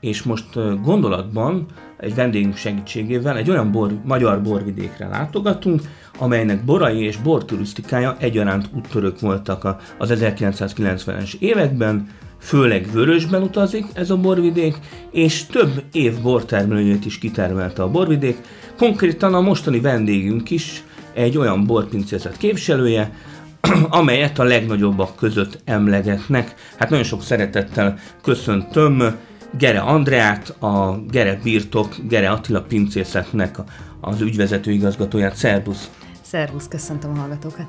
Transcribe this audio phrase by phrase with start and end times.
[0.00, 5.82] és most gondolatban egy vendégünk segítségével egy olyan bor, magyar borvidékre látogatunk,
[6.18, 12.08] amelynek borai és borturisztikája egyaránt úttörők voltak az 1990-es években,
[12.40, 14.76] főleg vörösben utazik ez a borvidék,
[15.10, 18.38] és több év bortermelőjét is kitermelte a borvidék.
[18.76, 23.12] Konkrétan a mostani vendégünk is egy olyan borpincészet képviselője,
[23.88, 26.54] amelyet a legnagyobbak között emlegetnek.
[26.76, 29.16] Hát nagyon sok szeretettel köszöntöm
[29.58, 33.56] Gere Andreát, a Gere Birtok, Gere Attila pincészetnek
[34.00, 35.36] az ügyvezető igazgatóját.
[35.36, 35.90] Szerbusz!
[36.20, 37.66] Szervusz, köszöntöm a hallgatókat!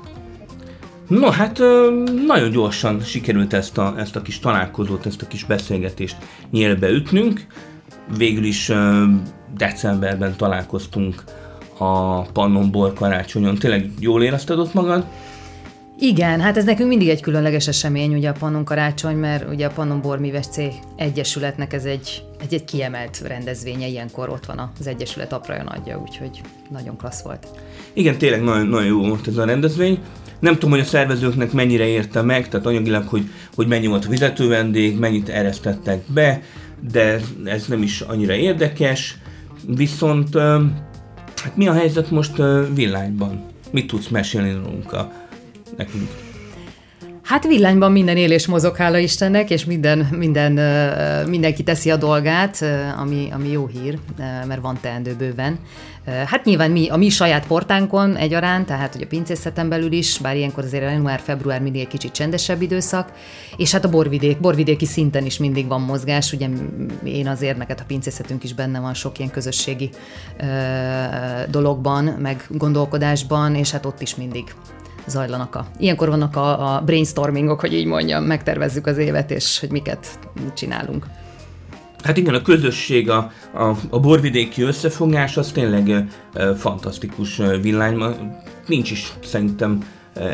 [1.08, 1.58] No, hát
[2.26, 6.16] nagyon gyorsan sikerült ezt a, ezt a kis találkozót, ezt a kis beszélgetést
[6.50, 7.46] nyílbe ütnünk.
[8.16, 8.72] Végül is
[9.56, 11.24] decemberben találkoztunk
[11.78, 13.54] a Pannon Bor karácsonyon.
[13.54, 15.04] Tényleg jól érezted ott magad?
[16.02, 19.70] Igen, hát ez nekünk mindig egy különleges esemény, ugye a Pannon karácsony, mert ugye a
[19.70, 20.58] Pannon Bormíves C
[20.96, 26.40] Egyesületnek ez egy, egy, egy kiemelt rendezvénye, ilyenkor ott van az Egyesület apraja nagyja, úgyhogy
[26.70, 27.46] nagyon klassz volt.
[27.92, 29.98] Igen, tényleg nagyon, nagyon jó volt ez a rendezvény.
[30.38, 34.08] Nem tudom, hogy a szervezőknek mennyire érte meg, tehát anyagilag, hogy, hogy mennyi volt a
[34.08, 36.42] vezető vendég, mennyit eresztettek be,
[36.92, 39.18] de ez nem is annyira érdekes.
[39.66, 40.38] Viszont
[41.42, 42.42] hát mi a helyzet most
[42.74, 43.44] villányban?
[43.70, 44.92] Mit tudsz mesélni rólunk
[45.76, 46.10] nekünk?
[47.30, 50.52] Hát villányban minden él és mozog, hála Istennek, és minden, minden,
[51.28, 52.64] mindenki teszi a dolgát,
[52.98, 53.98] ami, ami jó hír,
[54.46, 55.58] mert van teendő bőven.
[56.26, 60.36] Hát nyilván mi, a mi saját portánkon egyaránt, tehát hogy a pincészeten belül is, bár
[60.36, 63.12] ilyenkor azért január-február mindig egy kicsit csendesebb időszak,
[63.56, 66.48] és hát a borvidék, borvidéki szinten is mindig van mozgás, ugye
[67.04, 69.90] én azért, neked a pincészetünk is benne van sok ilyen közösségi
[70.40, 70.44] ö,
[71.50, 74.54] dologban, meg gondolkodásban, és hát ott is mindig
[75.06, 75.66] zajlanak a...
[75.78, 80.18] Ilyenkor vannak a, a brainstormingok, hogy így mondjam, megtervezzük az évet, és hogy miket
[80.54, 81.06] csinálunk.
[82.02, 85.90] Hát igen, a közösség, a, a, a borvidéki összefogás az tényleg
[86.34, 88.04] e, fantasztikus villány.
[88.66, 89.84] Nincs is szerintem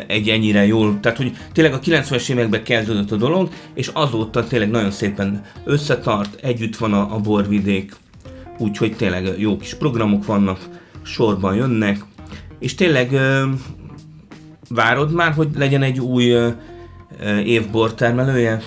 [0.07, 4.69] egy ennyire jól, tehát hogy tényleg a 90-es években kezdődött a dolog, és azóta tényleg
[4.69, 7.95] nagyon szépen összetart, együtt van a, a borvidék,
[8.57, 10.59] úgyhogy tényleg jó kis programok vannak,
[11.03, 12.05] sorban jönnek,
[12.59, 13.19] és tényleg
[14.69, 16.53] Várod már, hogy legyen egy új uh,
[17.45, 18.61] év bortermelője?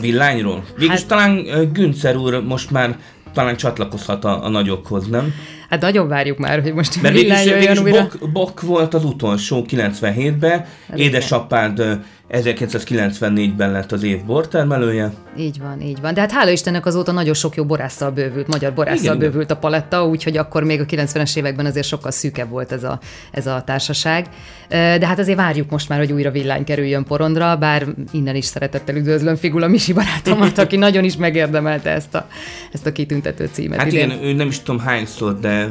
[0.00, 0.64] Villányról?
[0.76, 1.08] Végülis hát...
[1.08, 2.98] talán uh, Güncer úr most már
[3.32, 5.32] talán csatlakozhat a, a nagyokhoz, nem?
[5.76, 8.00] Hát nagyon várjuk már, hogy most Mert villány jöjjön újra.
[8.00, 11.82] Bok, Bok volt az utolsó 97-ben, hát édesapád
[12.30, 15.12] 1994-ben lett az év bortermelője.
[15.38, 16.14] Így van, így van.
[16.14, 19.56] De hát hála Istennek azóta nagyon sok jó borásszal bővült, magyar borásszal Igen, bővült a
[19.56, 22.98] paletta, úgyhogy akkor még a 90-es években azért sokkal szűkebb volt ez a,
[23.30, 24.26] ez a társaság.
[24.68, 28.96] De hát azért várjuk most már, hogy újra villány kerüljön porondra, bár innen is szeretettel
[28.96, 32.28] üdvözlöm Figula Misi barátomat, aki nagyon is megérdemelte ezt a,
[32.72, 33.78] ezt a kitüntető címet.
[33.78, 35.65] Hát igen, ő nem is tudom hányszor, de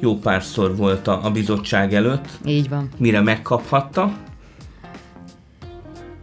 [0.00, 2.28] jó párszor volt a, a bizottság előtt.
[2.44, 2.88] Így van.
[2.96, 4.12] Mire megkaphatta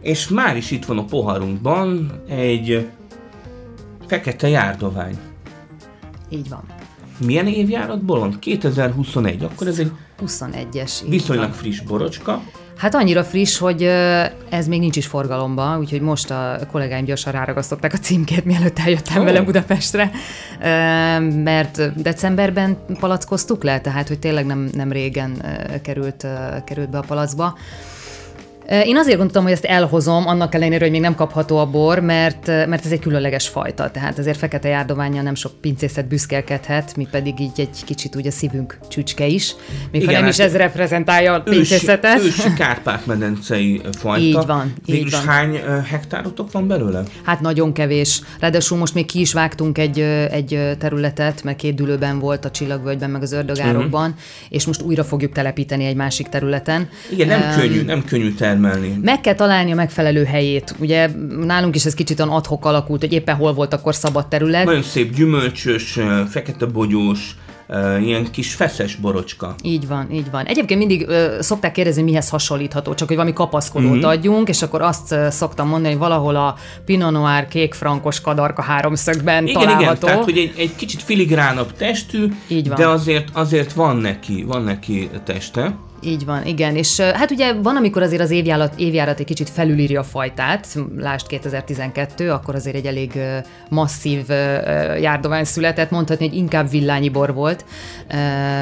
[0.06, 2.88] és már is itt van a poharunkban egy
[4.06, 5.18] fekete járdovány.
[6.28, 6.62] Így van.
[7.24, 8.38] Milyen évjáratból van?
[8.38, 9.92] 2021, akkor ez egy
[10.26, 10.92] 21-es.
[11.08, 11.56] Viszonylag van.
[11.56, 12.42] friss borocska.
[12.76, 13.82] Hát annyira friss, hogy
[14.48, 19.18] ez még nincs is forgalomban, úgyhogy most a kollégáim gyorsan ráragasztották a címkét, mielőtt eljöttem
[19.18, 19.24] oh.
[19.24, 20.10] vele Budapestre,
[21.44, 25.42] mert decemberben palackoztuk le, tehát hogy tényleg nem, nem régen
[25.82, 26.26] került,
[26.64, 27.56] került be a palacba.
[28.68, 32.46] Én azért gondoltam, hogy ezt elhozom, annak ellenére, hogy még nem kapható a bor, mert,
[32.46, 33.90] mert ez egy különleges fajta.
[33.90, 38.30] Tehát azért fekete járdománya nem sok pincészet büszkélkedhet, mi pedig így egy kicsit úgy a
[38.30, 39.54] szívünk csücske is,
[39.90, 42.22] még Igen, ha nem hát is ez reprezentálja a pincészetet.
[42.22, 44.24] Ős, ős Kárpát-medencei fajta.
[44.24, 44.72] Így van.
[44.86, 45.34] Végülis így van.
[45.34, 47.02] hány hektárotok van belőle?
[47.22, 48.20] Hát nagyon kevés.
[48.40, 53.10] Ráadásul most még ki is vágtunk egy, egy területet, mert két dülőben volt a Csillagvölgyben,
[53.10, 54.24] meg az Ördögárokban, uh-huh.
[54.48, 56.88] és most újra fogjuk telepíteni egy másik területen.
[57.10, 58.98] Igen, nem um, könnyű, nem könnyű terület termelni.
[59.02, 60.74] Meg kell találni a megfelelő helyét.
[60.78, 61.10] Ugye
[61.40, 64.64] nálunk is ez kicsit olyan adhok alakult, hogy éppen hol volt akkor szabad terület.
[64.64, 65.98] Nagyon szép gyümölcsös,
[66.30, 67.36] fekete bogyós,
[68.02, 69.54] ilyen kis feszes borocska.
[69.62, 70.44] Így van, így van.
[70.44, 73.96] Egyébként mindig ö, szokták kérdezni, mihez hasonlítható, csak hogy valami kapaszkodót Mhm.
[73.98, 74.08] mm-hmm.
[74.08, 76.54] adjunk, és akkor azt ö, szoktam mondani, hogy valahol a
[76.84, 80.06] Pinot Noir kék frankos kadarka háromszögben Igen, igen, található.
[80.06, 82.76] tehát hogy egy, egy kicsit filigránabb testű, Így van.
[82.76, 85.74] de azért, azért van neki, van neki teste.
[86.00, 86.76] Így van, igen.
[86.76, 91.26] És hát ugye van, amikor azért az évjárat, évjárat egy kicsit felülírja a fajtát, lásd
[91.26, 93.18] 2012, akkor azért egy elég
[93.68, 94.28] masszív
[95.00, 97.64] járdovány született, mondhatni, hogy inkább villányi bor volt,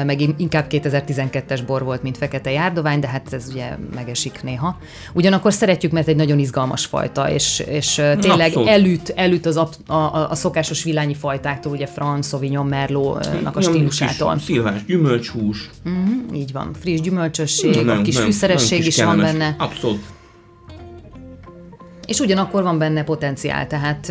[0.05, 4.77] meg in- inkább 2012-es bor volt, mint fekete járdovány, de hát ez ugye megesik néha.
[5.13, 8.69] Ugyanakkor szeretjük, mert egy nagyon izgalmas fajta, és, és tényleg Abszolút.
[8.69, 14.39] elüt, elüt az a, a, a szokásos villányi fajtáktól, ugye Franc, Sauvignon, Merlot-nak a stílusától.
[14.39, 15.69] Szilvás gyümölcshús.
[16.33, 19.31] Így van, friss gyümölcsösség, a Nagyon- kis nagyon- fűszeresség nagyon kis is van kellemes.
[19.37, 20.03] benne, Abszolút.
[22.07, 24.05] és ugyanakkor van benne potenciál, tehát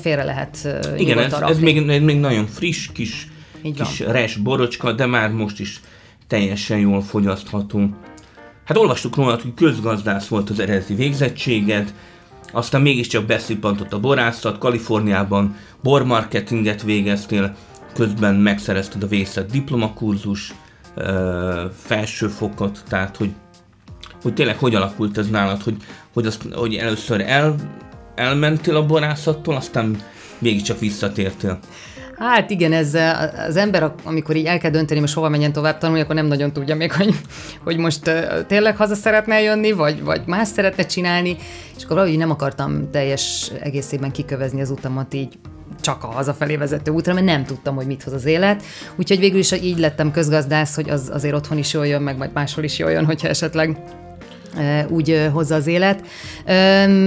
[0.00, 3.28] félre lehet Igen, ez, ez még, ez még nagyon friss, kis,
[3.62, 5.80] Így kis res borocska, de már most is
[6.26, 7.88] teljesen jól fogyasztható.
[8.64, 11.94] Hát olvastuk rólad, hogy közgazdász volt az eredeti végzettséged,
[12.52, 17.56] aztán mégiscsak beszippantott a borászat, Kaliforniában bormarketinget végeztél,
[17.94, 20.54] közben megszerezted a vészet diplomakurzus,
[20.94, 23.30] ö, felsőfokot, tehát hogy,
[24.22, 25.76] hogy tényleg hogy alakult ez nálad, hogy,
[26.12, 27.54] hogy, azt, hogy először el,
[28.14, 29.96] elmentél a borászattól, aztán
[30.38, 31.58] mégiscsak visszatértél.
[32.20, 32.94] Hát igen, ez
[33.48, 36.52] az ember, amikor így el kell dönteni, most hova menjen tovább tanulni, akkor nem nagyon
[36.52, 37.14] tudja még, hogy,
[37.64, 38.10] hogy most
[38.46, 41.36] tényleg haza szeretne jönni, vagy, vagy más szeretne csinálni,
[41.76, 45.38] és akkor valahogy nem akartam teljes egészében kikövezni az utamat így
[45.80, 48.62] csak a hazafelé vezető útra, mert nem tudtam, hogy mit hoz az élet.
[48.96, 52.32] Úgyhogy végül is így lettem közgazdász, hogy az azért otthon is jól jön, meg majd
[52.32, 53.76] máshol is jól jön, hogyha esetleg
[54.88, 56.00] úgy hozza az élet.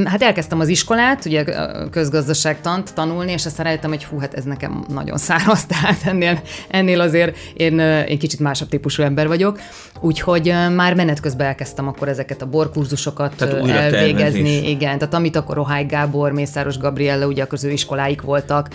[0.06, 1.46] Hát elkezdtem az iskolát, ugye
[1.92, 7.02] közgazdaságtant tanulni, és aztán rájöttem, hogy hú, hát ez nekem nagyon száraz, tehát ennél, ennél
[7.02, 9.60] azért én, én kicsit másabb típusú ember vagyok.
[10.00, 14.42] Úgyhogy már menet közben elkezdtem akkor ezeket a borkurzusokat Tehát elvégezni.
[14.42, 14.70] tervezés.
[14.70, 18.70] Igen, tehát amit akkor Rohály Gábor, Mészáros Gabriella, ugye akkor az ő iskoláik voltak,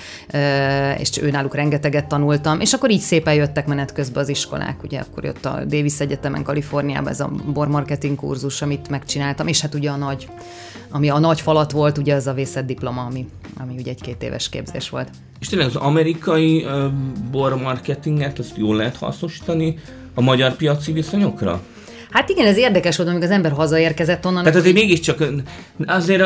[0.98, 5.24] és őnáluk rengeteget tanultam, és akkor így szépen jöttek menet közben az iskolák, ugye akkor
[5.24, 9.96] jött a Davis Egyetemen Kaliforniában ez a bormarketing kurzus, amit megcsináltam, és hát ugye a
[9.96, 10.28] nagy,
[10.90, 13.26] ami a nagy falat volt, ugye az a vészett diploma, ami,
[13.60, 15.08] ami ugye egy két éves képzés volt.
[15.40, 16.84] És tényleg az amerikai uh,
[17.30, 19.78] bormarketinget, azt jól lehet hasznosítani
[20.14, 21.62] a magyar piaci viszonyokra?
[22.10, 24.42] Hát igen, ez érdekes volt, amikor az ember hazaérkezett onnan.
[24.42, 25.36] Tehát azért mégiscsak, ö,
[25.86, 26.22] azért,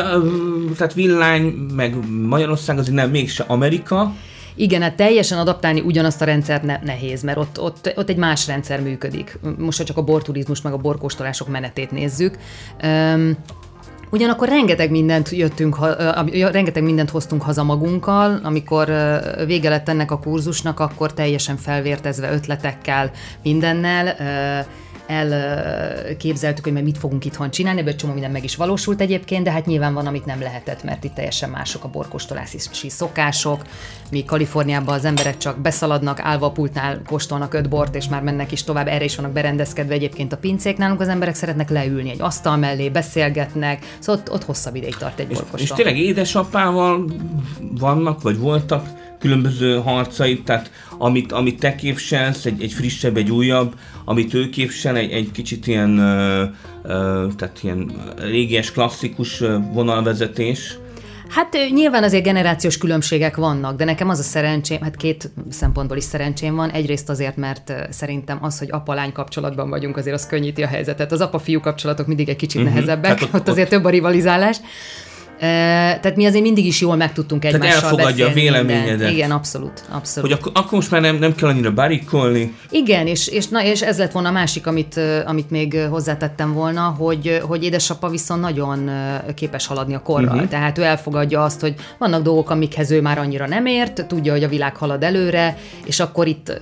[0.77, 1.43] tehát villány,
[1.75, 4.13] meg Magyarország azért nem mégse Amerika,
[4.55, 8.47] Igen, hát teljesen adaptálni ugyanazt a rendszert ne- nehéz, mert ott, ott, ott egy más
[8.47, 9.39] rendszer működik.
[9.57, 12.37] Most ha csak a borturizmus meg a borkóstolások menetét nézzük.
[12.83, 13.37] Um,
[14.13, 15.77] Ugyanakkor rengeteg mindent jöttünk,
[16.51, 18.91] rengeteg mindent hoztunk haza magunkkal, amikor
[19.45, 23.11] vége lett ennek a kurzusnak, akkor teljesen felvértezve ötletekkel,
[23.43, 24.15] mindennel,
[25.07, 29.51] elképzeltük, hogy majd mit fogunk itthon csinálni, ebből csomó minden meg is valósult egyébként, de
[29.51, 32.57] hát nyilván van, amit nem lehetett, mert itt teljesen mások a borkóstolási
[32.89, 33.61] szokások,
[34.11, 38.51] míg Kaliforniában az emberek csak beszaladnak, állva a pultnál kóstolnak öt bort, és már mennek
[38.51, 42.21] is tovább, erre is vannak berendezkedve egyébként a pincék, nálunk az emberek szeretnek leülni egy
[42.21, 45.59] asztal mellé, beszélgetnek, szóval ott, ott hosszabb ideig tart egy és, borkóstol.
[45.59, 47.05] és tényleg édesapával
[47.59, 53.75] vannak, vagy voltak különböző harcaid, tehát amit, amit te képzelsz, egy, egy frissebb, egy újabb,
[54.05, 56.43] amit ő képzel, egy, egy kicsit ilyen, ö,
[56.83, 59.43] ö, tehát ilyen régies, klasszikus
[59.73, 60.77] vonalvezetés.
[61.29, 66.03] Hát nyilván azért generációs különbségek vannak, de nekem az a szerencsém, hát két szempontból is
[66.03, 66.69] szerencsém van.
[66.69, 71.11] Egyrészt azért, mert szerintem az, hogy apa-lány kapcsolatban vagyunk, azért az könnyíti a helyzetet.
[71.11, 72.73] Az apa-fiú kapcsolatok mindig egy kicsit uh-huh.
[72.73, 74.57] nehezebbek, ott, ott- ott azért több a rivalizálás.
[75.43, 78.89] Tehát mi azért mindig is jól meg tudtunk egymással elfogadja a beszélni véleményedet.
[78.89, 79.11] mindent.
[79.11, 80.29] Igen, abszolút, abszolút.
[80.29, 83.81] Hogy akkor, akkor most már nem, nem kell annyira barikolni, Igen, és, és, na, és
[83.81, 88.89] ez lett volna a másik, amit, amit még hozzátettem volna, hogy, hogy édesapa viszont nagyon
[89.35, 90.33] képes haladni a korral.
[90.33, 90.49] Uh-huh.
[90.49, 94.43] Tehát ő elfogadja azt, hogy vannak dolgok, amikhez ő már annyira nem ért, tudja, hogy
[94.43, 96.53] a világ halad előre, és akkor itt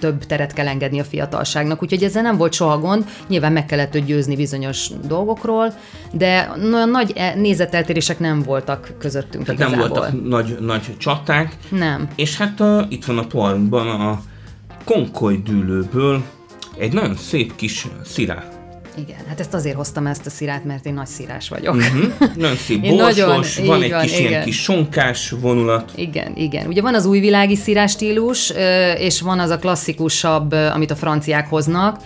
[0.00, 1.82] több teret kell engedni a fiatalságnak.
[1.82, 5.74] Úgyhogy ezzel nem volt soha gond, nyilván meg kellett őt győzni bizonyos dolgokról,
[6.12, 6.50] de
[6.90, 7.34] nagy e-
[8.18, 9.98] nézeteltérések nem voltak közöttünk tehát nem igazából.
[9.98, 12.08] voltak nagy, nagy csaták, Nem.
[12.16, 14.20] és hát uh, itt van a parkban a
[14.84, 16.22] konkoly dűlőből
[16.78, 18.44] egy nagyon szép kis szirá.
[18.98, 21.82] Igen, hát ezt azért hoztam ezt a szirát, mert én nagy szírás vagyok.
[21.82, 22.24] Hm?
[22.40, 23.16] Nagyon szép borsos,
[23.56, 24.44] nagyon- van egy van, kis ilyen igen.
[24.44, 25.92] kis sonkás vonulat.
[25.96, 26.66] Igen, igen.
[26.66, 28.52] Ugye van az újvilági szírás stílus,
[28.98, 32.00] és van az a klasszikusabb, amit a franciák hoznak.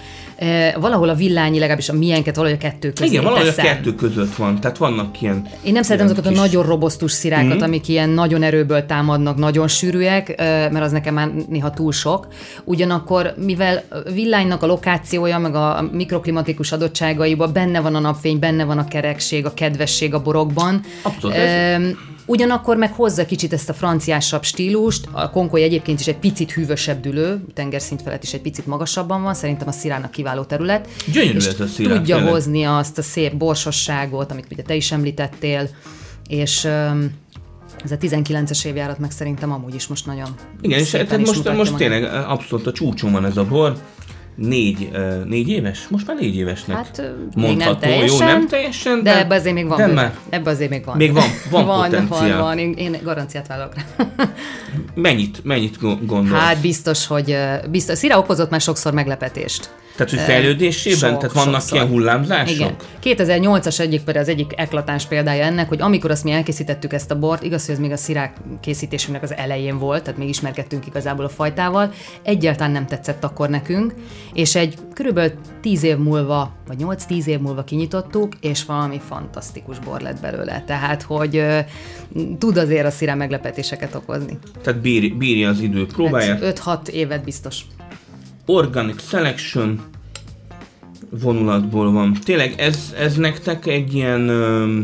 [0.80, 3.64] Valahol a villányi, legalábbis a milyenket valahogy a kettő közé Igen, valahogy teszem.
[3.64, 7.12] a kettő között van, tehát vannak ilyen Én nem szeretem azokat kis- a nagyon robosztus
[7.12, 7.62] szirákat, mm.
[7.62, 12.26] amik ilyen nagyon erőből támadnak, nagyon sűrűek, ö, mert az nekem már néha túl sok.
[12.64, 18.78] Ugyanakkor, mivel villánynak a lokációja, meg a mikroklimatikus adottságaiban benne van a napfény, benne van
[18.78, 20.80] a kerekség, a kedvesség a borokban.
[21.02, 21.36] Abszolút.
[21.36, 21.88] Ö,
[22.26, 25.09] Ugyanakkor meg hozza kicsit ezt a franciásabb stílust.
[25.12, 29.35] A konkoly egyébként is egy picit hűvösebb dülő, tengerszint felett is egy picit magasabban van,
[29.35, 30.88] szerintem a szirának kiváló terület.
[31.12, 32.33] Gyönyörű és ez a szirá, Tudja tényleg.
[32.33, 35.68] hozni azt a szép borsosságot, amit ugye te is említettél,
[36.28, 36.64] és
[37.85, 40.28] ez a 19-es évjárat meg szerintem amúgy is most nagyon
[40.61, 43.76] Igen, és tehát most, most tényleg abszolút a csúcson van ez a bor.
[44.36, 44.90] Négy,
[45.24, 45.86] négy éves?
[45.88, 47.78] Most már négy évesnek Hát, még nem mondható.
[47.78, 49.90] teljesen, Jó, nem teljesen, De, de ebbe azért még van.
[49.90, 50.96] már Ebbe azért még van.
[50.96, 52.28] Még van- van van, potenciál.
[52.28, 52.58] van, van.
[52.58, 54.06] Én, garanciát vállalok rá.
[54.94, 56.38] mennyit, mennyit go- gondol?
[56.38, 57.36] Hát biztos, hogy
[57.70, 57.98] biztos.
[57.98, 59.70] Szira okozott már sokszor meglepetést.
[59.96, 60.98] Tehát, hogy fejlődésében?
[60.98, 61.76] sok, tehát vannak sokszor.
[61.76, 62.74] ilyen hullámzások?
[63.02, 63.16] Igen.
[63.16, 67.18] 2008-as egyik például az egyik eklatáns példája ennek, hogy amikor azt mi elkészítettük ezt a
[67.18, 71.24] bort, igaz, hogy ez még a szirák készítésünknek az elején volt, tehát még ismerkedtünk igazából
[71.24, 73.94] a fajtával, egyáltalán nem tetszett akkor nekünk,
[74.32, 76.76] és egy körülbelül 10 év múlva, vagy
[77.08, 80.62] 8-10 év múlva kinyitottuk, és valami fantasztikus bor lett belőle.
[80.66, 81.44] Tehát, hogy
[82.38, 84.38] tud azért a szirá meglepetéseket okozni.
[84.62, 86.60] Tehát bírja, bírja az idő próbáját.
[86.64, 87.64] 5-6 évet biztos.
[88.46, 89.80] Organic Selection
[91.10, 92.16] vonulatból van.
[92.24, 94.78] Tényleg ez, ez nektek egy ilyen ö,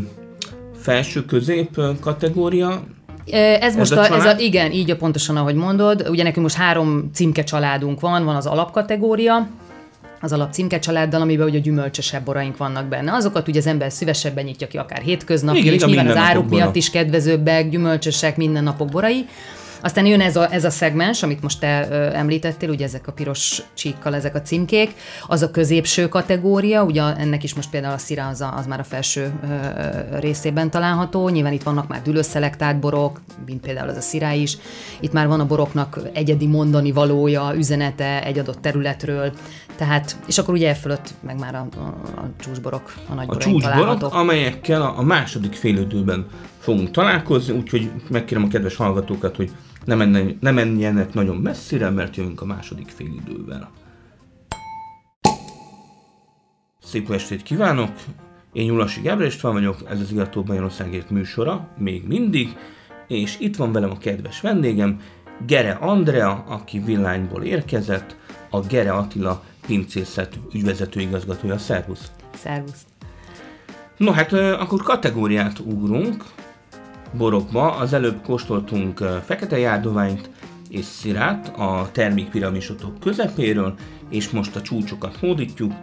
[0.81, 2.83] felső-közép kategória?
[3.59, 6.07] Ez most a a, ez a, igen, így a pontosan, ahogy mondod.
[6.09, 9.47] Ugye nekünk most három címke családunk van, van az alapkategória,
[10.21, 13.13] az alap címke családdal, amiben ugye gyümölcsösebb boraink vannak benne.
[13.13, 16.55] Azokat ugye az ember szívesebben nyitja ki akár hétköznapi, Igen, és nyilván az áruk bora.
[16.55, 19.25] miatt is kedvezőbbek, gyümölcsösek, mindennapok borai.
[19.83, 23.11] Aztán jön ez a, ez a szegmens, amit most te ö, említettél, ugye ezek a
[23.11, 24.93] piros csíkkal, ezek a címkék,
[25.27, 28.79] az a középső kategória, ugye ennek is most például a szira az, a, az már
[28.79, 34.01] a felső ö, részében található, nyilván itt vannak már dülőszelektált borok, mint például az a
[34.01, 34.57] szirá is,
[34.99, 39.33] itt már van a boroknak egyedi mondani valója, üzenete egy adott területről,
[39.75, 41.81] tehát, és akkor ugye e fölött meg már a, a,
[42.19, 44.13] a csúcsborok, a nagy A csúcsborok, találhatók.
[44.13, 46.25] amelyekkel a, a második félidőben
[46.59, 49.51] fogunk találkozni, úgyhogy megkérem a kedves hallgatókat, hogy
[49.85, 53.71] ne, menjen, ne menjenek nagyon messzire, mert jövünk a második félidővel.
[56.83, 57.91] Szép estét kívánok!
[58.53, 62.57] Én Nyulasi Gábor István vagyok, ez az Igató Magyarországért műsora, még mindig,
[63.07, 64.99] és itt van velem a kedves vendégem,
[65.45, 68.15] Gere Andrea, aki Villányból érkezett,
[68.49, 71.57] a Gere Attila pincészet ügyvezető igazgatója.
[71.57, 72.11] Szervusz!
[72.35, 72.85] Szervusz.
[73.97, 76.23] No hát akkor kategóriát ugrunk
[77.17, 77.75] borokba.
[77.75, 80.29] Az előbb kóstoltunk fekete járdoványt
[80.69, 83.73] és szirát a termékpiramisotok közepéről,
[84.09, 85.73] és most a csúcsokat hódítjuk.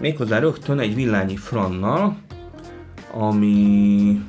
[0.00, 2.16] Méghozzá rögtön egy villányi frannal,
[3.12, 4.20] ami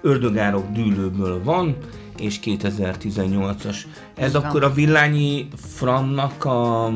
[0.00, 1.76] ördögárok dűlőből van,
[2.18, 3.76] és 2018-as.
[4.14, 4.42] Ez van.
[4.42, 6.90] akkor a villányi frannak a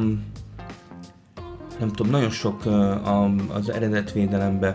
[1.78, 2.62] nem tudom, nagyon sok
[3.52, 4.75] az eredetvédelemben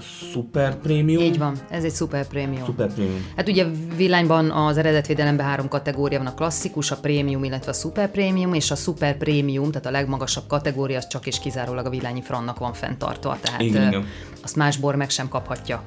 [0.00, 1.22] super prémium.
[1.22, 2.64] Így van, ez egy szuper prémium.
[2.64, 3.26] Super prémium.
[3.36, 3.66] Hát ugye
[3.96, 8.70] villányban az eredetvédelemben három kategória van, a klasszikus, a prémium, illetve a szuper prémium, és
[8.70, 12.72] a szuper prémium, tehát a legmagasabb kategória, az csak és kizárólag a villányi frannak van
[12.72, 14.06] fenntartva, tehát Igen, igen.
[14.42, 15.82] azt más bor meg sem kaphatja.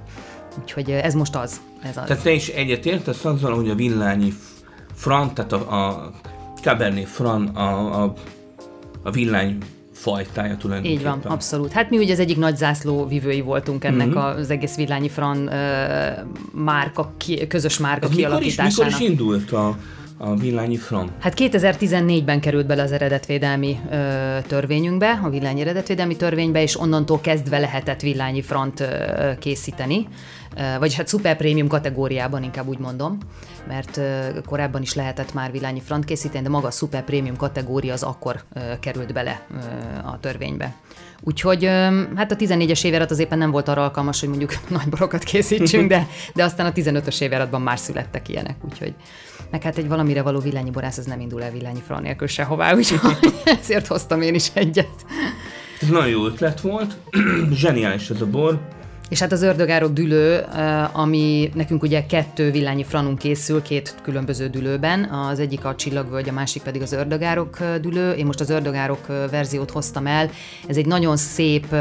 [0.61, 1.61] Úgyhogy ez most az.
[1.81, 2.03] Ez az.
[2.05, 4.33] Tehát te is egyetértesz azzal, hogy a villányi
[4.93, 6.11] fran, tehát a, a
[6.61, 8.13] Cabernet Fran a, a,
[9.03, 9.57] a villány
[9.93, 10.99] fajtája tulajdonképpen.
[10.99, 11.71] Így van, abszolút.
[11.71, 14.17] Hát mi ugye az egyik nagy zászló vivői voltunk ennek Mhm.
[14.17, 14.27] mm-hmm.
[14.39, 16.09] az egész villányi fran ö,
[16.51, 18.91] márka, ki, közös márka Ez mikor is, kialakításának.
[18.99, 19.77] mikor is indult a,
[20.23, 21.11] a villányi fran?
[21.19, 27.59] Hát 2014-ben került bele az eredetvédelmi ö, törvényünkbe, a villányi eredetvédelmi törvénybe, és onnantól kezdve
[27.59, 30.07] lehetett villányi front ö, készíteni.
[30.57, 33.17] Ö, vagyis hát szuper prémium kategóriában, inkább úgy mondom,
[33.67, 37.93] mert ö, korábban is lehetett már villányi front készíteni, de maga a szuper prémium kategória
[37.93, 39.55] az akkor ö, került bele ö,
[40.07, 40.73] a törvénybe.
[41.25, 41.65] Úgyhogy
[42.15, 45.89] hát a 14-es éverat az éppen nem volt arra alkalmas, hogy mondjuk nagy borokat készítsünk,
[45.89, 48.93] de, de aztán a 15-ös éveratban már születtek ilyenek, úgyhogy
[49.53, 52.73] meg hát egy valamire való villányi borász, az nem indul el villányi fran nélkül sehová,
[52.75, 55.05] úgyhogy ezért hoztam én is egyet.
[55.81, 56.97] Ez nagyon jó ötlet volt,
[57.53, 58.59] zseniális ez a bor.
[59.09, 64.47] És hát az ördögárok dülő, eh, ami nekünk ugye kettő villányi franunk készül, két különböző
[64.47, 68.11] dülőben, az egyik a csillagvölgy, a másik pedig az ördögárok eh, dülő.
[68.11, 70.29] Én most az ördögárok eh, verziót hoztam el.
[70.67, 71.75] Ez egy nagyon szép,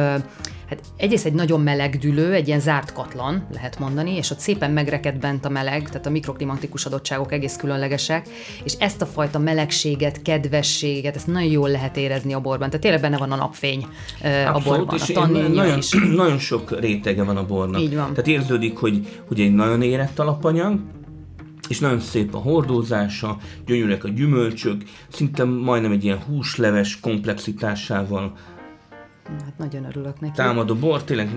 [0.72, 4.70] hát egyrészt egy nagyon meleg dülő, egy ilyen zárt katlan, lehet mondani, és ott szépen
[4.70, 8.28] megreked bent a meleg, tehát a mikroklimatikus adottságok egész különlegesek,
[8.64, 12.66] és ezt a fajta melegséget, kedvességet, ezt nagyon jól lehet érezni a borban.
[12.66, 13.86] Tehát tényleg benne van a napfény
[14.52, 15.92] a borban, és a nagyon, is.
[15.92, 17.80] nagyon sok rétege van a bornak.
[17.80, 18.08] Így van.
[18.08, 20.80] Tehát érződik, hogy, hogy egy nagyon érett alapanyag,
[21.68, 23.36] és nagyon szép a hordózása,
[23.66, 28.32] gyönyörűek a gyümölcsök, szinte majdnem egy ilyen húsleves komplexitásával
[29.24, 30.34] Hát nagyon örülök neki.
[30.36, 31.28] támadó bor, tényleg,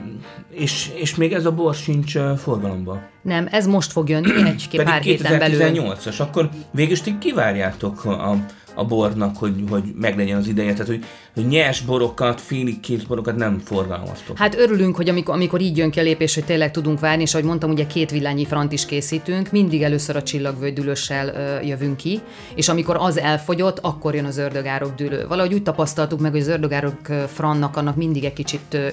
[0.49, 3.07] és, és még ez a bor sincs forgalomban.
[3.21, 5.59] Nem, ez most fog jönni egy pár héten belül.
[5.61, 8.35] 2018-as, akkor végül ti kivárjátok a,
[8.75, 11.03] a bornak, hogy, hogy meglegyen az ideje, tehát hogy,
[11.33, 14.37] hogy nyers borokat, félig kész borokat nem forgalmaztok.
[14.37, 17.33] Hát örülünk, hogy amikor, amikor így jön ki a lépés, hogy tényleg tudunk várni, és
[17.33, 22.19] ahogy mondtam, ugye két villányi frant is készítünk, mindig először a csillagvölgydülőssel ö, jövünk ki,
[22.55, 25.25] és amikor az elfogyott, akkor jön az ördögárok dülő.
[25.27, 28.87] Valahogy úgy tapasztaltuk meg, hogy az ördögárok frannak annak mindig egy kicsit ö,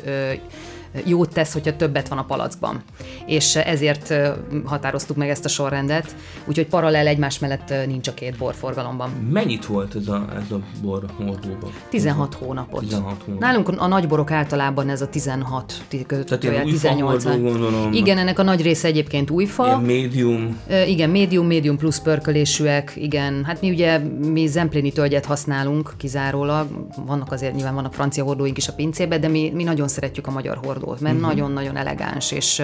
[1.04, 2.82] jót tesz, hogyha többet van a palackban.
[3.26, 4.28] És ezért ö,
[4.64, 9.10] határoztuk meg ezt a sorrendet, úgyhogy paralel egymás mellett ö, nincs a két bor forgalomban.
[9.30, 11.72] Mennyit volt ez a, ez a bor hordóban?
[11.88, 12.80] 16 hónapot.
[12.80, 13.40] 16 hónap.
[13.40, 17.22] Nálunk a nagyborok általában ez a 16, Tehát ilyen új 18.
[17.22, 17.92] fahordó, gondolom.
[17.92, 19.66] Igen, ennek a nagy része egyébként újfa.
[19.66, 20.60] Ilyen médium.
[20.86, 23.44] Igen, médium, médium plusz pörkölésűek, igen.
[23.44, 23.98] Hát mi ugye
[24.32, 26.68] mi zempléni tölgyet használunk kizárólag,
[27.06, 30.30] vannak azért nyilván vannak francia hordóink is a pincében, de mi, mi nagyon szeretjük a
[30.30, 31.28] magyar hordót, mert uh-huh.
[31.28, 32.62] nagyon-nagyon elegáns, és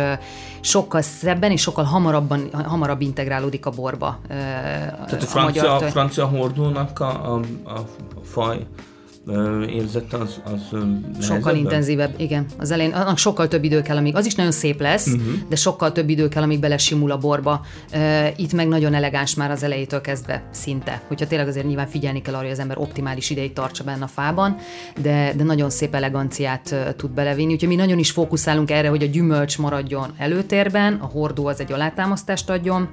[0.61, 4.19] sokkal szebben és sokkal hamarabban, hamarabb integrálódik a borba.
[4.29, 5.93] Tehát a magyar francia, tölgy.
[5.93, 7.85] francia hordónak a, a, a
[8.23, 8.67] faj
[9.29, 10.79] ö, érzete az, az
[11.25, 12.47] Sokkal intenzívebb, igen.
[12.59, 15.33] Az elején annak sokkal több idő kell, amíg, az is nagyon szép lesz, uh-huh.
[15.49, 17.61] de sokkal több idő kell, amíg belesimul a borba.
[18.37, 21.03] Itt meg nagyon elegáns már az elejétől kezdve, szinte.
[21.07, 24.07] Hogyha tényleg azért nyilván figyelni kell arra, hogy az ember optimális ideig tartsa benne a
[24.07, 24.57] fában,
[25.03, 27.53] de, de nagyon szép eleganciát tud belevinni.
[27.53, 31.73] Úgyhogy mi nagyon is fókuszálunk erre, hogy a gyümölcs maradjon előtérben, a hordó az egy
[31.73, 32.89] alátámasztást adjon,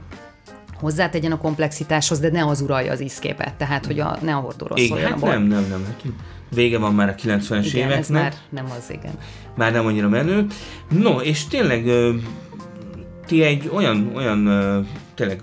[0.80, 4.78] hozzátegyen a komplexitáshoz, de ne az uralja az ízképet, tehát hogy a, ne a hordóról
[4.78, 5.30] Igen, szóljon hát a bor.
[5.30, 5.86] nem, nem, nem.
[5.86, 6.02] Hát
[6.56, 8.10] vége van már a 90-es Igen, ez éveknek.
[8.10, 9.14] már nem az, igen.
[9.56, 10.46] már nem annyira menő.
[10.90, 11.86] No, és tényleg
[13.26, 14.50] ti egy olyan, olyan
[15.16, 15.42] tényleg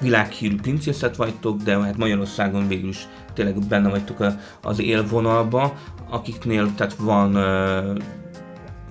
[0.00, 4.24] világhírű pincészet vagytok, de hát Magyarországon végül is tényleg benne vagytok
[4.62, 5.74] az élvonalba,
[6.10, 7.38] akiknél tehát van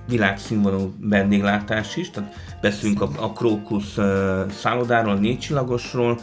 [0.08, 2.34] világszínvonalú vendéglátás is, tehát
[2.68, 3.98] beszélünk a, a Krókusz
[4.60, 6.18] szállodáról, négy csillagosról,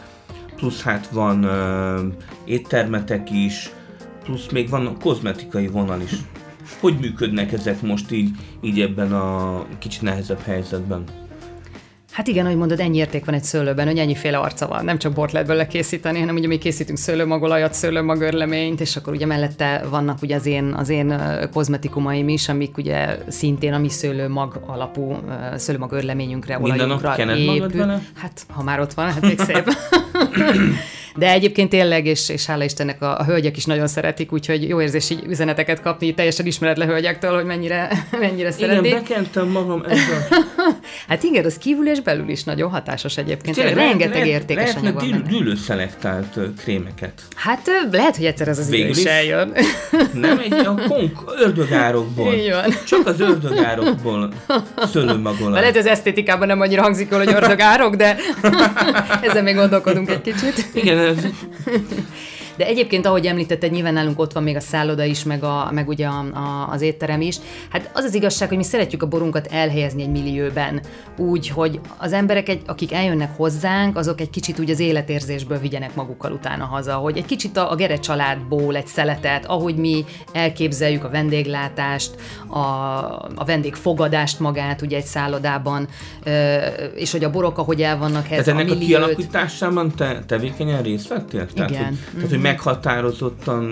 [0.56, 1.48] plusz hát van
[2.46, 3.70] éttermetek is,
[4.24, 6.12] plusz még van a kozmetikai vonal is.
[6.80, 8.30] Hogy működnek ezek most így,
[8.62, 11.04] így ebben a kicsit nehezebb helyzetben?
[12.14, 14.86] Hát igen, ahogy mondod, ennyi érték van egy szőlőben, hogy ennyiféle arca van.
[14.86, 19.26] Nem csak bort lehet belőle készíteni, hanem ugye mi készítünk szőlőmagolajat, szőlőmagörleményt, és akkor ugye
[19.26, 21.22] mellette vannak ugye az én, az én
[21.54, 25.18] kozmetikumaim is, amik ugye szintén a mi szőlőmag alapú
[25.56, 28.02] szőlőmagörleményünkre, Minden nap olajunkra kened magad vele?
[28.16, 29.64] Hát, ha már ott van, hát még szép.
[31.16, 34.82] De egyébként tényleg, és, és hála Istennek a, a hölgyek is nagyon szeretik, úgyhogy jó
[34.82, 38.86] érzés így üzeneteket kapni teljesen ismeretlen hölgyektől, hogy mennyire, mennyire szeretik.
[38.86, 40.28] Igen, bekentem magam ezzel.
[41.08, 43.56] Hát igen, az kívül és belül is nagyon hatásos egyébként.
[43.56, 47.22] Tényleg, rengeteg értékes lehetne anyag van ö, krémeket.
[47.36, 49.54] Hát lehet, hogy egyszer ez az idő Végül is eljön.
[50.14, 52.34] Nem egy a konk ördögárokból.
[52.34, 52.74] Így van.
[52.88, 55.66] Csak az ördögárokból Lehet, szőlőmagolás.
[55.66, 58.18] hogy az esztétikában nem annyira hangzik jól, hogy ördögárok, de
[59.22, 60.66] ezen még gondolkodunk egy kicsit.
[60.74, 61.34] Igen, breve.
[62.56, 65.88] De egyébként, ahogy említetted, nyilván nálunk ott van még a szálloda is, meg, a, meg
[65.88, 67.38] ugye a, a, az étterem is.
[67.70, 70.82] Hát az az igazság, hogy mi szeretjük a borunkat elhelyezni egy millióben.
[71.18, 75.96] Úgy, hogy az emberek, egy, akik eljönnek hozzánk, azok egy kicsit úgy az életérzésből vigyenek
[75.96, 81.04] magukkal utána haza, hogy egy kicsit a, a Gere családból egy szeletet, ahogy mi elképzeljük
[81.04, 82.12] a vendéglátást,
[82.48, 82.58] a,
[83.36, 85.88] a vendégfogadást magát ugye egy szállodában,
[86.96, 88.88] és hogy a borok, ahogy el vannak tehát ez a ennek a milliót.
[88.88, 91.48] kialakításában te tevékenyen részt vettél?
[91.54, 91.86] Tehát, Igen.
[91.86, 93.64] hogy, tehát, hogy meghatározottan,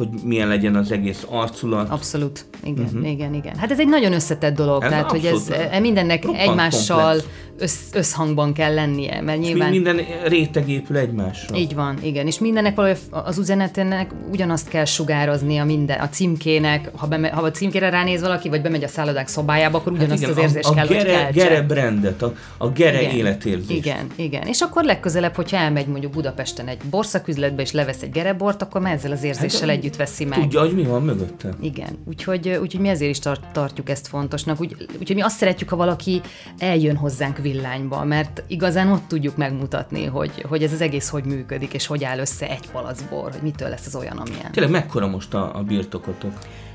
[0.00, 1.90] hogy milyen legyen az egész arculat.
[1.90, 3.10] Abszolút, igen, uh-huh.
[3.10, 3.56] igen, igen.
[3.56, 7.16] Hát ez egy nagyon összetett dolog, Ez tehát hogy ez abszolút e, mindennek egymással
[7.60, 9.70] össz, összhangban kell lennie, mert És nyilván...
[9.70, 11.56] minden réteg épül egymásra.
[11.56, 12.26] Így van, igen.
[12.26, 17.42] És mindennek valahogy az üzenetének ugyanazt kell sugározni a minden, a címkének, ha, beme, ha
[17.42, 20.68] a címkére ránéz valaki, vagy bemegy a szállodák szobájába, akkor ugyanazt Hát igen, az érzést
[20.68, 21.48] a, a kell, gere, hogy keltse.
[21.48, 23.14] gere brandet, a, a gere Igen.
[23.14, 23.70] életérzést.
[23.70, 24.46] Igen, igen.
[24.46, 28.94] És akkor legközelebb, hogyha elmegy mondjuk Budapesten egy borszaküzletbe, és levesz egy gerebort, akkor már
[28.94, 30.38] ezzel az érzéssel Hát, együtt veszi meg.
[30.38, 31.54] Tudja, hogy mi van mögötte.
[31.60, 34.60] Igen, úgyhogy, úgyhogy mi ezért is tart, tartjuk ezt fontosnak.
[34.60, 36.20] Úgy, úgyhogy mi azt szeretjük, ha valaki
[36.58, 41.72] eljön hozzánk villányba, mert igazán ott tudjuk megmutatni, hogy, hogy ez az egész hogy működik,
[41.72, 44.52] és hogy áll össze egy palacból, hogy mitől lesz az olyan, amilyen.
[44.52, 46.32] Tényleg mekkora most a, a birtokotok?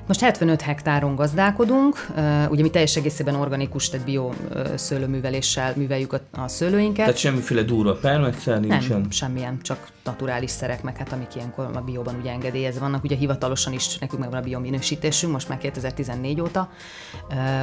[0.08, 2.08] Most 75 hektáron gazdálkodunk,
[2.50, 4.32] ugye mi teljes egészében organikus, tehát bio
[4.76, 7.06] szőlőműveléssel műveljük a, a szőlőinket.
[7.06, 9.00] Tehát semmiféle durva permetszer nincsen?
[9.00, 13.15] Nem, semmilyen, csak naturális szerek, meg hát amik ilyenkor a bióban ugye engedélyezve vannak, ugye
[13.15, 16.70] hivatalosan is nekünk meg van a biominősítésünk, most már 2014 óta,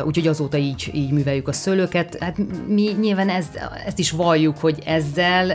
[0.04, 2.16] úgyhogy azóta így, így műveljük a szőlőket.
[2.20, 3.46] Hát mi nyilván ez,
[3.86, 5.50] ezt is valljuk, hogy ezzel,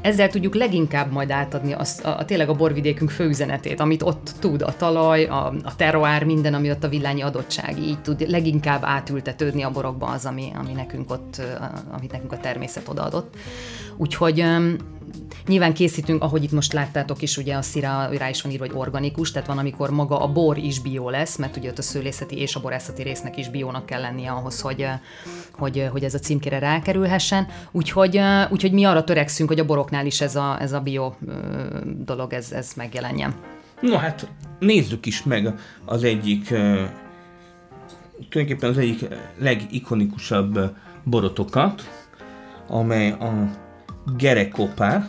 [0.00, 4.62] ezzel tudjuk leginkább majd átadni azt, a, a, tényleg a borvidékünk főüzenetét, amit ott tud
[4.62, 9.62] a talaj, a, a terroár, minden, ami ott a villányi adottság, így tud leginkább átültetődni
[9.62, 11.40] a borokba az, ami, ami nekünk ott,
[11.92, 13.36] amit nekünk a természet odaadott.
[13.96, 14.44] Úgyhogy
[15.46, 18.76] Nyilván készítünk, ahogy itt most láttátok is, ugye a szira rá is van írva, hogy
[18.76, 22.36] organikus, tehát van, amikor maga a bor is bió lesz, mert ugye ott a szőlészeti
[22.36, 24.86] és a borászati résznek is biónak kell lennie ahhoz, hogy,
[25.52, 27.46] hogy, hogy ez a címkére rákerülhessen.
[27.70, 31.16] Úgyhogy, úgyhogy mi arra törekszünk, hogy a boroknál is ez a, ez a bió
[32.04, 33.34] dolog, ez, ez megjelenjen.
[33.80, 36.48] No hát nézzük is meg az egyik,
[38.28, 39.04] tulajdonképpen az egyik
[39.38, 42.06] legikonikusabb borotokat,
[42.68, 43.50] amely a
[44.16, 45.08] gerekopár,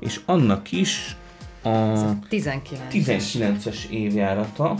[0.00, 1.16] és annak is
[1.62, 2.80] a 19.
[2.92, 4.74] 19-es évjárata.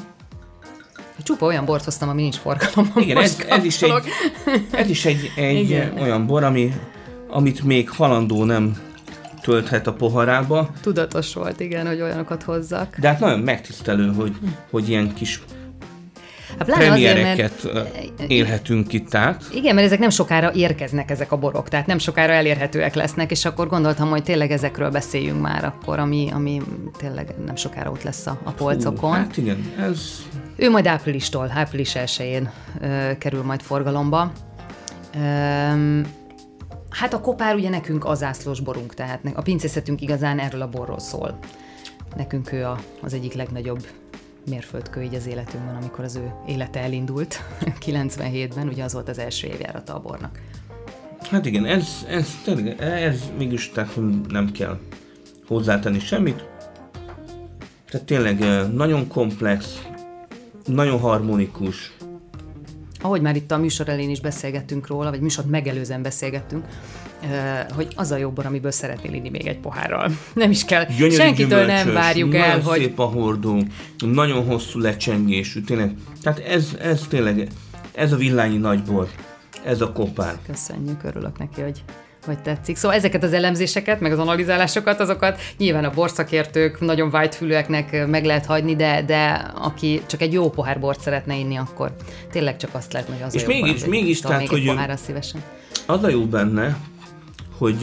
[1.23, 3.03] Csupa olyan bort hoztam, ami nincs forgalomban.
[3.03, 3.93] Igen, ez, ez, is egy,
[4.71, 6.73] ez is egy, egy olyan bor, ami,
[7.29, 8.88] amit még halandó nem
[9.49, 10.71] tölthet a poharába.
[10.83, 12.99] Tudatos volt, igen, hogy olyanokat hozzak.
[12.99, 14.37] De hát nagyon megtisztelő, hogy,
[14.71, 15.41] hogy ilyen kis
[16.59, 18.31] Hát premiereket azért, mert...
[18.31, 19.45] élhetünk itt át.
[19.55, 23.45] Igen, mert ezek nem sokára érkeznek ezek a borok, tehát nem sokára elérhetőek lesznek, és
[23.45, 26.63] akkor gondoltam, hogy tényleg ezekről beszéljünk már akkor, ami, ami
[26.99, 29.11] tényleg nem sokára ott lesz a, a polcokon.
[29.11, 30.01] Hú, hát igen, ez...
[30.57, 32.49] Ő majd áprilistól, április 1
[33.19, 34.33] kerül majd forgalomba.
[35.15, 36.01] Ö,
[36.99, 40.99] hát a kopár ugye nekünk az ászlós borunk, tehát a pincészetünk igazán erről a borról
[40.99, 41.39] szól.
[42.17, 43.87] Nekünk ő a, az egyik legnagyobb
[44.51, 47.43] mérföldkő így az életünkben, amikor az ő élete elindult
[47.87, 50.41] 97-ben, ugye az volt az első évjárata a bornak.
[51.31, 52.29] Hát igen, ez, ez,
[52.79, 54.79] ez mégis tehát nem kell
[55.47, 56.45] hozzátenni semmit.
[57.91, 59.83] Tehát tényleg eh, nagyon komplex,
[60.65, 61.97] nagyon harmonikus,
[63.01, 66.65] ahogy már itt a műsor elén is beszélgettünk róla, vagy műsor megelőzően beszélgettünk,
[67.75, 70.11] hogy az a jobb bor, amiből szeretnél inni még egy pohárral.
[70.35, 70.85] Nem is kell.
[70.85, 72.79] Gyönyörű Senkitől nem várjuk el, nagyon hogy...
[72.79, 73.63] szép a hordó,
[73.99, 75.95] nagyon hosszú lecsengésű, tényleg.
[76.23, 77.49] Tehát ez, ez tényleg,
[77.95, 79.09] ez a villányi nagybor,
[79.65, 80.39] ez a kopár.
[80.47, 81.83] Köszönjük, örülök neki, hogy
[82.29, 82.77] hogy tetszik.
[82.77, 88.47] Szóval ezeket az elemzéseket, meg az analizálásokat, azokat nyilván a borszakértők nagyon vágyfülőeknek meg lehet
[88.47, 91.93] hagyni, de, de aki csak egy jó pohár bort szeretne inni, akkor
[92.33, 94.97] tényleg csak azt lehet, hogy az És a jó mégis, mégis tehát, még hogy pohárra
[94.97, 95.43] szívesen.
[95.87, 96.77] Az a jó benne,
[97.59, 97.79] hogy,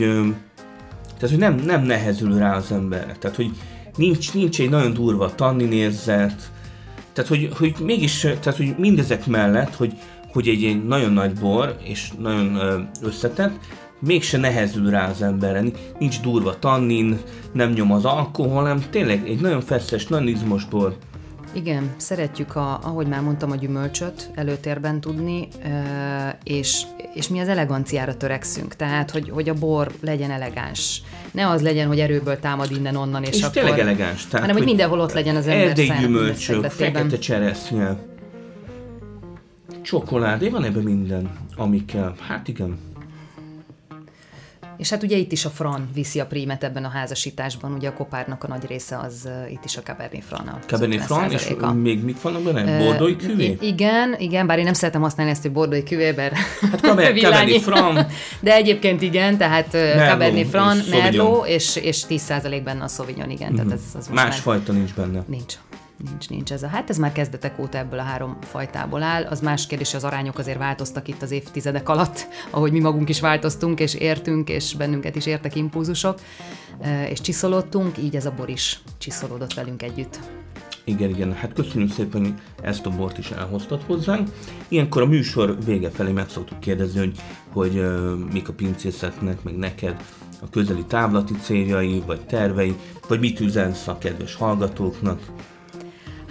[1.05, 3.15] tehát, hogy nem, nem nehezül rá az ember.
[3.19, 3.49] Tehát, hogy
[3.95, 6.51] nincs, nincs egy nagyon durva tanninérzet,
[7.13, 9.93] tehát, hogy, hogy mégis, tehát, hogy mindezek mellett, hogy,
[10.31, 12.60] hogy egy, egy nagyon nagy bor, és nagyon
[13.01, 13.53] összetett,
[13.99, 15.63] mégse nehezül rá az emberre,
[15.99, 17.17] nincs durva tannin,
[17.51, 20.97] nem nyom az alkohol, hanem tényleg egy nagyon feszes, nagyon izmos bor.
[21.53, 25.47] Igen, szeretjük, a, ahogy már mondtam, a gyümölcsöt előtérben tudni,
[26.43, 26.81] és,
[27.13, 31.01] és mi az eleganciára törekszünk, tehát, hogy, hogy a bor legyen elegáns.
[31.31, 33.62] Ne az legyen, hogy erőből támad innen-onnan, és, és akkor...
[33.62, 34.25] tényleg elegáns.
[34.25, 37.97] Tehát, hanem, hogy mindenhol ott legyen az ember Erdély gyümölcsök, fekete cseresznye,
[39.81, 42.15] csokoládé, van ebben minden, ami kell.
[42.27, 42.77] Hát igen.
[44.77, 47.93] És hát ugye itt is a Fran viszi a prímet ebben a házasításban, ugye a
[47.93, 50.47] kopárnak a nagy része az itt is a Cabernet Franc.
[50.47, 52.77] A Cabernet Franc, és még mit vannak benne?
[52.77, 53.57] Bordói küvé?
[53.61, 56.79] Igen, igen, bár én nem szeretem használni ezt, hogy bordói küvé, mert hát
[57.21, 58.05] Cabernet Franc.
[58.39, 63.47] De egyébként igen, tehát Merlot, Cabernet Franc, Merlot, és, és 10% benne a Sauvignon, igen.
[63.47, 63.55] Mm-hmm.
[63.55, 63.97] Tehát mhm.
[63.97, 65.23] ez, az Más fajta nincs benne.
[65.27, 65.53] Nincs.
[65.97, 66.67] Nincs, nincs ez a.
[66.67, 69.23] Hát ez már kezdetek óta ebből a három fajtából áll.
[69.23, 73.19] Az más kérdés, az arányok azért változtak itt az évtizedek alatt, ahogy mi magunk is
[73.19, 76.19] változtunk, és értünk, és bennünket is értek impulzusok,
[77.10, 80.19] és csiszolottunk, így ez a bor is csiszolódott velünk együtt.
[80.84, 84.29] Igen, igen, hát köszönjük szépen, hogy ezt a bort is elhoztad hozzánk.
[84.67, 87.19] Ilyenkor a műsor vége felé meg szoktuk kérdezni, hogy,
[87.51, 87.86] hogy
[88.31, 90.03] mik a pincészetnek, meg neked
[90.41, 92.75] a közeli távlati céljai, vagy tervei,
[93.08, 95.21] vagy mit üzensz a kedves hallgatóknak.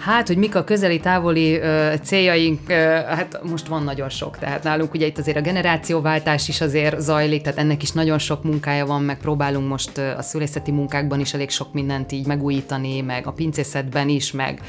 [0.05, 2.73] Hát, hogy mik a közeli távoli ö, céljaink, ö,
[3.07, 4.37] hát most van nagyon sok.
[4.37, 8.43] Tehát nálunk ugye itt azért a generációváltás is azért zajlik, tehát ennek is nagyon sok
[8.43, 13.27] munkája van, meg próbálunk most a szülészeti munkákban is elég sok mindent így megújítani, meg
[13.27, 14.61] a pincészetben is, meg,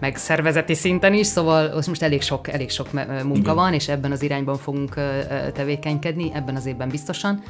[0.00, 3.54] meg szervezeti szinten is, szóval most elég sok, elég sok munka Igen.
[3.54, 4.94] van, és ebben az irányban fogunk
[5.54, 7.42] tevékenykedni, ebben az évben biztosan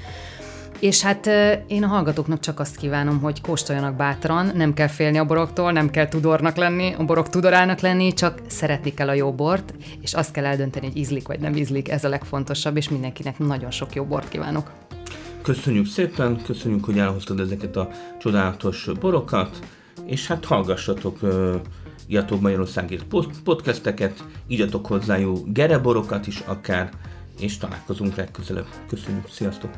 [0.84, 1.26] És hát
[1.66, 5.90] én a hallgatóknak csak azt kívánom, hogy kóstoljanak bátran, nem kell félni a boroktól, nem
[5.90, 10.32] kell tudornak lenni, a borok tudorának lenni, csak szeretni kell a jó bort, és azt
[10.32, 14.04] kell eldönteni, hogy ízlik vagy nem ízlik, ez a legfontosabb, és mindenkinek nagyon sok jó
[14.04, 14.70] bort kívánok.
[15.42, 19.58] Köszönjük szépen, köszönjük, hogy elhoztad ezeket a csodálatos borokat,
[20.06, 21.54] és hát hallgassatok uh,
[22.06, 23.04] Iatóbb Magyarországért
[23.44, 26.90] podcasteket, írjatok hozzá jó gereborokat is akár,
[27.40, 28.66] és találkozunk legközelebb.
[28.88, 29.70] Köszönjük, sziasztok!